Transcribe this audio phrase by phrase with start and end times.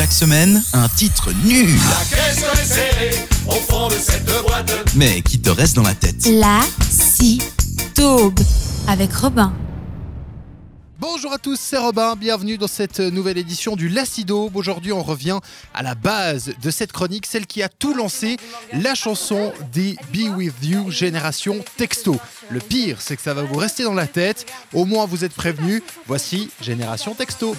[0.00, 1.78] Chaque semaine, un titre nul.
[4.96, 6.26] Mais qui te reste dans la tête.
[6.26, 7.42] La si
[7.94, 8.40] taube
[8.88, 9.52] avec Robin.
[10.98, 14.50] Bonjour à tous, c'est Robin, bienvenue dans cette nouvelle édition du Lacido.
[14.54, 15.38] Aujourd'hui, on revient
[15.74, 18.38] à la base de cette chronique, celle qui a tout lancé,
[18.72, 22.16] la chanson des Be With You Génération Texto.
[22.48, 25.34] Le pire, c'est que ça va vous rester dans la tête, au moins vous êtes
[25.34, 27.54] prévenus, voici Génération Texto.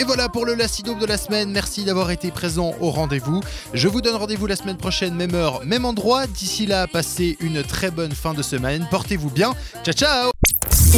[0.00, 3.42] Et voilà pour le Lacido de la semaine, merci d'avoir été présent au rendez-vous.
[3.74, 6.26] Je vous donne rendez-vous la semaine prochaine, même heure, même endroit.
[6.26, 9.52] D'ici là, passez une très bonne fin de semaine, portez-vous bien,
[9.84, 10.30] ciao ciao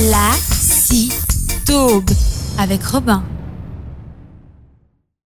[0.08, 0.30] La
[2.62, 3.24] avec Robin.